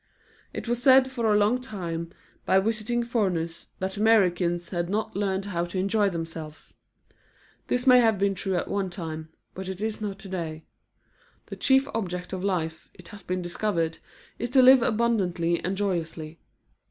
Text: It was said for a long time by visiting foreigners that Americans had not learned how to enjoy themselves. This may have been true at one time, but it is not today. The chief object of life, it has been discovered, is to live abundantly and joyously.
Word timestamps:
It 0.51 0.67
was 0.67 0.81
said 0.81 1.11
for 1.11 1.31
a 1.31 1.37
long 1.37 1.61
time 1.61 2.11
by 2.43 2.57
visiting 2.57 3.03
foreigners 3.03 3.67
that 3.77 3.97
Americans 3.97 4.71
had 4.71 4.89
not 4.89 5.15
learned 5.15 5.45
how 5.45 5.63
to 5.65 5.77
enjoy 5.77 6.09
themselves. 6.09 6.73
This 7.67 7.85
may 7.85 7.99
have 7.99 8.17
been 8.17 8.33
true 8.33 8.55
at 8.55 8.67
one 8.67 8.89
time, 8.89 9.29
but 9.53 9.69
it 9.69 9.79
is 9.79 10.01
not 10.01 10.17
today. 10.17 10.65
The 11.45 11.55
chief 11.55 11.87
object 11.93 12.33
of 12.33 12.43
life, 12.43 12.89
it 12.95 13.09
has 13.09 13.21
been 13.21 13.43
discovered, 13.43 13.99
is 14.39 14.49
to 14.49 14.63
live 14.63 14.81
abundantly 14.81 15.63
and 15.63 15.77
joyously. 15.77 16.39